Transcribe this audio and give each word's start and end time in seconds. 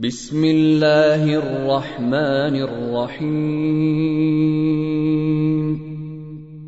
بسم 0.00 0.44
الله 0.44 1.24
الرحمن 1.24 2.56
الرحيم 2.68 3.36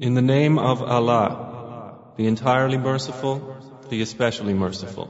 In 0.00 0.14
the 0.14 0.22
name 0.22 0.58
of 0.58 0.80
Allah, 0.80 2.14
the 2.16 2.26
entirely 2.26 2.78
merciful, 2.78 3.42
the 3.90 4.00
especially 4.00 4.54
merciful. 4.54 5.08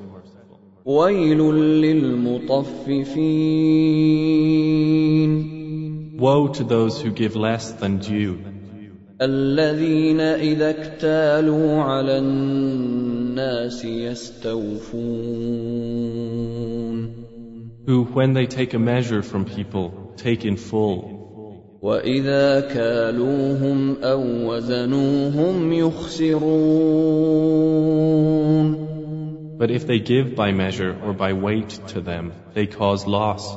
ويل 0.85 1.39
للمطففين 1.85 2.99
Woe 6.19 6.49
to 6.49 6.65
those 6.65 7.01
who 7.01 7.13
give 7.13 7.37
less 7.37 7.71
than 7.71 7.99
due, 7.99 8.39
الذين 9.23 10.21
إذا 10.21 10.71
اكتالوا 10.71 11.83
على 11.83 12.19
الناس 12.19 13.85
يستوفون 13.85 15.39
who, 17.87 18.05
when 18.05 18.33
they 18.35 18.47
take 18.47 18.75
a 18.75 18.79
measure 18.79 19.23
from 19.23 19.45
people, 19.45 20.15
take 20.17 20.45
in 20.45 20.57
full, 20.57 21.15
وإذا 21.83 22.61
كالوهم 22.61 23.97
أو 24.03 24.21
وزنوهم 24.51 25.73
يخسرون 25.73 27.29
but 29.59 29.71
if 29.73 29.87
they 29.89 29.99
give 29.99 30.37
by 30.37 30.53
measure 30.53 30.97
or 31.05 31.13
by 31.13 31.33
weight 31.33 31.71
to 31.89 32.01
them, 32.01 32.33
they 32.55 32.67
cause 32.69 33.07
loss. 33.09 33.57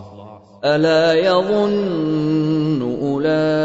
ألا 0.66 1.14
يظن 1.14 2.82
أولئك 3.02 3.58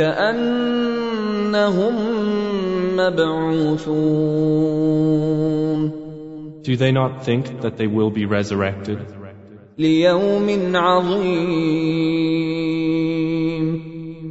أنهم 0.00 1.94
مبعوثون 2.96 4.44
Do 6.62 6.76
they 6.76 6.92
not 6.92 7.24
think 7.24 7.60
that 7.62 7.76
they 7.76 7.86
will 7.86 8.10
be 8.10 8.26
resurrected 8.26 8.98
ليوم 9.78 10.76
عظيم 10.76 11.54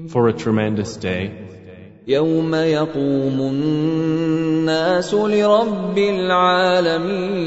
for 0.08 0.30
a 0.30 0.33
tremendous 0.33 0.95
day, 0.95 1.31
يوم 2.08 2.56
يقوم 2.56 3.39
الناس 3.39 5.14
لرب 5.14 5.97
العالمين 5.97 7.44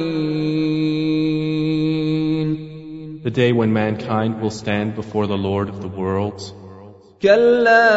the 3.22 3.30
day 3.30 3.52
when 3.52 3.72
mankind 3.72 4.40
will 4.40 4.50
stand 4.50 4.94
before 4.94 5.26
the 5.26 5.38
Lord 5.38 5.68
of 5.68 5.80
the 5.80 5.88
worlds? 5.88 6.52
كلا 7.21 7.87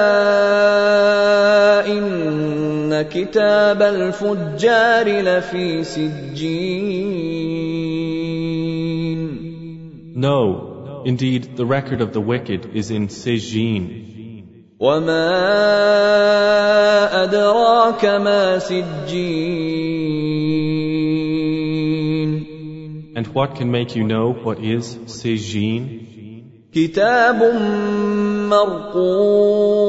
إن 1.88 3.02
كتاب 3.02 3.82
الفجار 3.82 5.08
لفي 5.08 5.84
سجين 5.84 7.04
No, 10.16 11.02
indeed, 11.04 11.56
the 11.56 11.66
record 11.66 12.00
of 12.00 12.12
the 12.12 12.20
wicked 12.20 12.76
is 12.76 12.90
in 12.90 13.08
Sijin. 13.08 14.04
وما 14.80 15.30
أدراك 17.24 18.04
ما 18.04 18.58
سجين 18.58 19.14
And 23.16 23.26
what 23.28 23.54
can 23.54 23.70
make 23.70 23.94
you 23.96 24.04
know 24.04 24.32
what 24.32 24.58
is 24.58 24.96
Sijin? 25.06 26.00
كتاب 26.74 27.42
مرقوم 28.49 29.79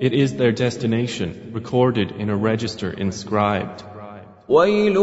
It 0.00 0.14
is 0.14 0.34
their 0.34 0.52
destination, 0.52 1.50
recorded 1.52 2.12
in 2.12 2.30
a 2.30 2.36
register 2.36 2.90
inscribed. 2.90 3.82
ويل 4.48 4.96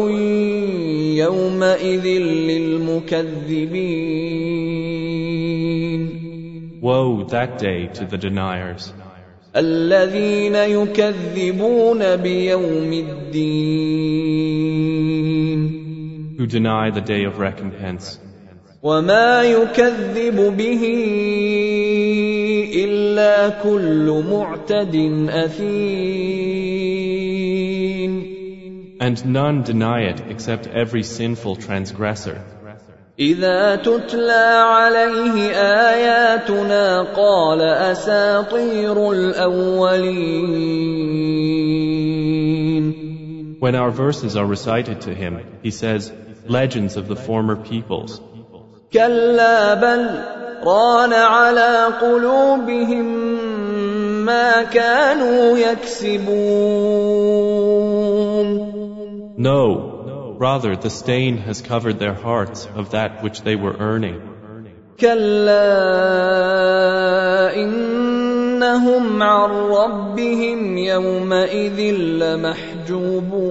يومئذ 1.23 2.05
للمكذبين 2.49 3.57
Woe 6.81 7.23
that 7.25 7.57
day 7.59 7.87
to 7.87 8.05
the 8.05 8.17
deniers, 8.17 8.93
الذين 9.55 10.55
يكذبون 10.55 12.15
بيوم 12.15 12.93
الدين 12.93 13.97
who 16.37 16.45
deny 16.45 16.91
the 16.91 17.01
day 17.01 17.23
of 17.23 17.39
recompense. 17.39 18.19
وما 18.82 19.42
يكذب 19.42 20.56
به 20.56 20.82
الا 22.74 23.48
كل 23.48 24.24
معتد 24.30 24.94
اثيم 25.30 26.52
And 29.00 29.24
none 29.26 29.62
deny 29.62 30.00
it 30.12 30.20
except 30.28 30.66
every 30.66 31.02
sinful 31.04 31.56
transgressor. 31.56 32.38
اذا 33.18 33.76
تتلى 33.76 34.64
عليه 34.64 35.50
اياتنا 35.90 37.02
قال 37.02 37.60
اساطير 37.62 39.12
الاولين 39.12 40.62
When 43.60 43.74
our 43.76 43.92
verses 43.92 44.36
are 44.36 44.46
recited 44.46 45.02
to 45.02 45.14
him, 45.14 45.38
he 45.62 45.70
says, 45.70 46.12
Legends 46.48 46.96
of 46.96 47.06
the 47.06 47.14
former 47.14 47.54
peoples. 47.54 48.20
كلا 48.92 49.74
بل 49.74 50.20
ران 50.64 51.12
على 51.12 51.86
قلوبهم 52.00 53.06
ما 54.24 54.62
كانوا 54.62 55.58
يكسبون 55.58 57.12
No, 59.38 59.64
rather 60.38 60.76
the 60.76 60.90
stain 60.90 61.38
has 61.38 61.62
covered 61.62 61.98
their 61.98 62.14
hearts 62.14 62.68
of 62.76 62.90
that 62.90 63.22
which 63.22 63.40
they 63.42 63.56
were 63.56 63.76
earning. 63.80 64.20
كلا 65.00 65.72
انهم 67.54 69.22
عن 69.22 69.50
ربهم 69.50 70.78
يومئذ 70.78 71.80
لمحجوبون 72.22 73.42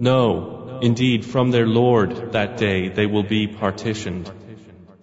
No, 0.00 0.49
indeed 0.81 1.25
from 1.25 1.51
their 1.51 1.67
Lord 1.67 2.31
that 2.33 2.57
day 2.57 2.89
they 2.89 3.05
will 3.05 3.23
be 3.23 3.47
partitioned. 3.47 4.29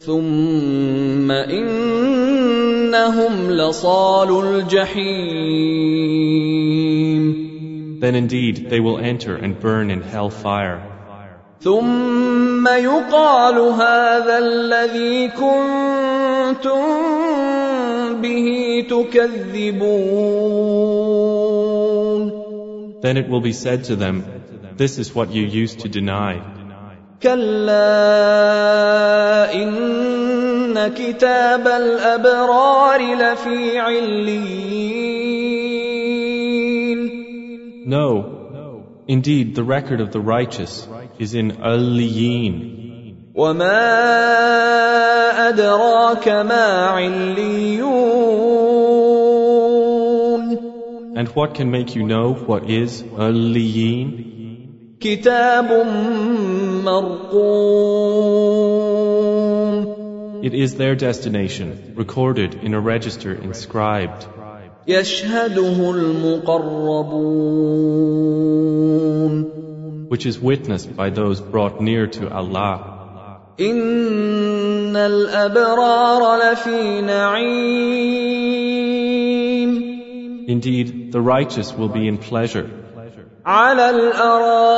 ثم 0.00 1.30
انهم 1.30 3.50
لصال 3.50 4.44
الجحيم 4.44 5.92
Then 8.00 8.14
indeed 8.16 8.68
they 8.68 8.80
will 8.80 8.98
enter 8.98 9.36
and 9.36 9.60
burn 9.60 9.90
in 9.90 10.02
hell 10.02 10.30
fire. 10.30 10.82
ثم 11.60 12.68
يقال 12.68 13.58
هذا 13.58 14.38
الذي 14.38 15.28
كنتم 15.28 16.82
به 18.20 18.86
تكذبون 18.90 20.32
Then 23.02 23.16
it 23.16 23.28
will 23.28 23.40
be 23.40 23.52
said 23.52 23.84
to 23.84 23.94
them, 23.96 24.24
This 24.76 24.98
is 24.98 25.14
what 25.14 25.30
you 25.32 25.42
used 25.44 25.80
to 25.80 25.88
deny. 25.88 26.40
كلا 27.22 27.72
ان 29.54 30.88
كتاب 30.94 31.66
الابرار 31.68 33.00
لفي 33.14 33.78
عليين 33.78 34.72
No, 37.86 38.08
indeed 39.08 39.54
the 39.54 39.62
record 39.64 40.00
of 40.00 40.10
the 40.12 40.20
righteous 40.20 40.88
is 41.18 41.34
in 41.34 41.52
Aliyin. 41.52 42.78
وما 43.34 43.88
ادراك 45.48 46.28
ما 46.28 46.86
عليون 46.86 47.62
And 51.14 51.28
what 51.28 51.54
can 51.54 51.70
make 51.70 51.94
you 51.94 52.04
know 52.04 52.32
what 52.34 52.68
is 52.70 53.02
Aliyin? 53.02 54.32
كتاب 55.00 55.86
مرقوم 56.84 58.12
It 60.42 60.54
is 60.54 60.74
their 60.74 60.96
destination, 60.96 61.94
recorded 61.94 62.54
in 62.64 62.74
a 62.74 62.80
register 62.80 63.32
inscribed, 63.32 64.26
يشهده 64.88 65.90
المقربون 65.90 67.32
which 70.08 70.26
is 70.26 70.38
witnessed 70.38 70.94
by 70.96 71.08
those 71.10 71.40
brought 71.40 71.80
near 71.80 72.06
to 72.06 72.30
Allah. 72.30 72.92
ان 73.60 74.96
الابرار 74.96 76.38
لفي 76.38 77.00
نعيم 77.00 78.32
Indeed, 80.48 81.12
the 81.12 81.20
righteous 81.20 81.72
will 81.72 81.88
be 81.88 82.08
in 82.08 82.18
pleasure, 82.18 82.68
على 83.46 83.90
الارائك 83.90 84.74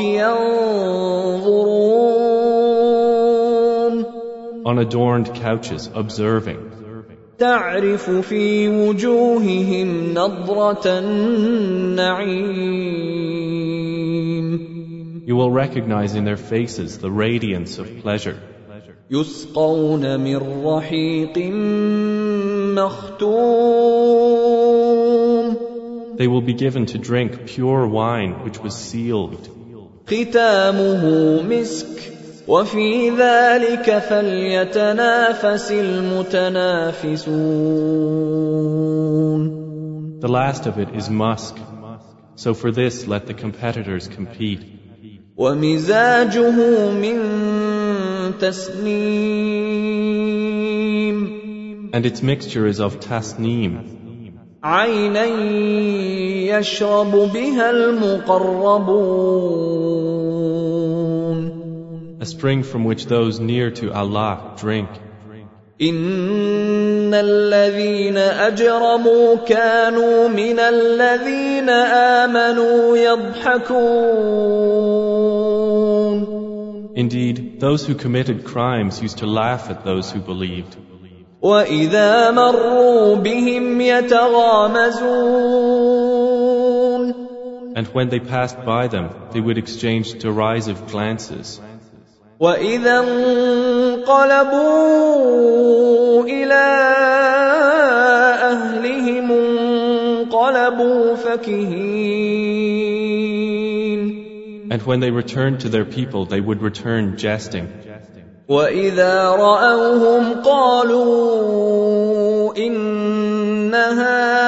ينظرون 0.00 1.78
on 4.64 4.78
adorned 4.78 5.34
couches, 5.34 5.88
observing. 5.94 6.58
تعرف 7.38 8.10
في 8.10 8.68
وجوههم 8.68 10.14
نضره 10.14 10.86
النعيم 10.86 12.48
You 15.26 15.36
will 15.36 15.50
recognize 15.50 16.14
in 16.14 16.24
their 16.24 16.36
faces 16.36 16.98
the 16.98 17.10
radiance 17.10 17.78
of 17.78 17.86
pleasure. 18.02 18.36
يسقون 19.10 20.20
من 20.20 20.64
رحيق 20.64 21.38
مختوم 22.76 24.61
They 26.16 26.26
will 26.26 26.40
be 26.40 26.54
given 26.54 26.86
to 26.86 26.98
drink 26.98 27.46
pure 27.46 27.86
wine 27.86 28.32
which 28.44 28.58
was 28.58 28.74
sealed. 28.74 29.48
ختامه 30.06 31.42
مسك 31.42 32.12
وفي 32.48 33.10
ذلك 33.10 33.98
فليتنافس 33.98 35.72
المتنافسون 35.72 37.38
The 40.20 40.28
last 40.28 40.66
of 40.66 40.78
it 40.78 40.88
is 40.96 41.08
musk. 41.08 41.56
So 42.34 42.54
for 42.54 42.70
this 42.72 43.06
let 43.06 43.26
the 43.26 43.34
competitors 43.34 44.08
compete. 44.08 44.60
ومزاجه 45.36 46.90
من 46.90 47.18
تسنيم 48.40 49.98
And 51.92 52.04
its 52.04 52.22
mixture 52.22 52.66
is 52.66 52.80
of 52.80 53.00
tasneem, 53.00 54.01
عينا 54.64 55.24
يشرب 56.58 57.10
بها 57.10 57.70
المقربون 57.70 59.38
a 62.20 62.26
spring 62.26 62.64
from 62.64 62.84
which 62.84 63.06
those 63.06 63.38
near 63.38 63.70
to 63.70 63.92
Allah 63.92 64.54
drink. 64.56 64.88
إن 65.80 67.14
الذين 67.14 68.16
أجرموا 68.16 69.36
كانوا 69.36 70.28
من 70.28 70.58
الذين 70.58 71.68
آمنوا 71.68 72.96
يضحكون 72.96 74.08
Indeed, 76.96 77.60
those 77.60 77.86
who 77.86 77.94
committed 77.94 78.44
crimes 78.44 79.00
used 79.00 79.18
to 79.18 79.26
laugh 79.26 79.70
at 79.70 79.84
those 79.84 80.10
who 80.10 80.18
believed. 80.18 80.76
وإذا 81.42 82.30
مروا 82.30 83.14
بهم 83.16 83.80
يتغامزون 83.80 85.48
And 87.76 87.86
when 87.94 88.08
they 88.08 88.18
passed 88.18 88.64
by 88.64 88.88
them, 88.88 89.10
they 89.32 89.40
would 89.40 89.56
exchange 89.56 90.14
derisive 90.18 90.88
glances. 90.88 91.60
وإذا 92.40 92.98
انقلبوا 93.00 94.04
إلى 96.24 96.64
أهلهم 98.52 99.30
انقلبوا 99.30 101.14
فكهين 101.14 102.28
And 104.70 104.82
when 104.82 105.00
they 105.00 105.10
returned 105.10 105.60
to 105.60 105.68
their 105.68 105.84
people, 105.84 106.26
they 106.26 106.40
would 106.40 106.60
return 106.62 107.16
jesting. 107.16 107.68
وإذا 108.49 109.29
رأوهم 109.29 110.41
قالوا 110.43 111.73
إن 112.57 113.73
هؤلاء 113.73 114.43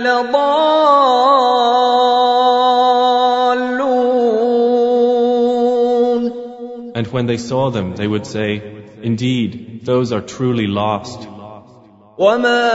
لضالون 0.00 1.00
And 6.94 7.06
when 7.06 7.26
they 7.26 7.38
saw 7.38 7.70
them, 7.70 7.94
they 7.96 8.06
would 8.06 8.26
say, 8.26 8.62
Indeed, 9.02 9.80
those 9.84 10.12
are 10.12 10.20
truly 10.20 10.66
lost. 10.66 11.26
وما 12.18 12.70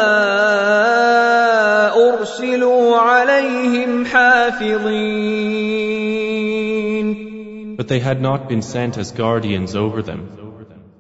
أرسلوا 1.93 2.97
عليهم 2.97 4.05
حافظين 4.05 5.94
But 7.76 7.88
they 7.88 8.00
had 8.00 8.20
not 8.20 8.49
been 8.49 8.62
sent 8.62 8.99
as 8.99 9.12
guardians 9.12 9.75
over 9.75 10.02
them. 10.02 10.40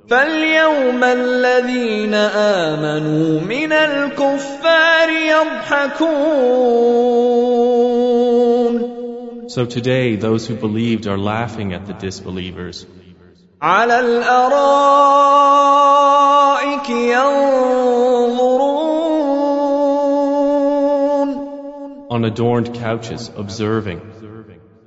فاليوم 0.08 1.04
الذين 1.04 2.14
آمنوا 2.14 3.40
من 3.40 3.72
الكفار 3.72 5.08
يضحكون 5.10 6.30
So 9.48 9.66
today, 9.66 10.16
those 10.16 10.46
who 10.46 10.54
believed 10.54 11.06
are 11.08 11.18
laughing 11.18 11.72
at 11.72 11.86
the 11.86 11.92
disbelievers. 11.92 12.86
على 13.62 14.00
الأرائك 14.00 14.90
ينظرون 16.90 18.50
On 22.10 22.24
adorned 22.24 22.74
couches, 22.74 23.30
observing. 23.36 24.00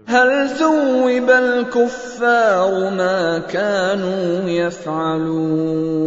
هل 0.08 0.50
ثوب 0.50 1.30
الكفار 1.30 2.90
ما 2.90 3.40
كانوا 3.40 4.50
يفعلون 4.50 6.04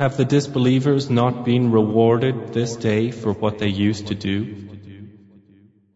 Have 0.00 0.16
the 0.16 0.24
disbelievers 0.24 1.10
not 1.10 1.44
been 1.44 1.70
rewarded 1.70 2.54
this 2.54 2.74
day 2.76 3.10
for 3.10 3.32
what 3.34 3.58
they 3.58 3.68
used 3.68 4.06
to 4.06 4.14
do? 4.14 4.63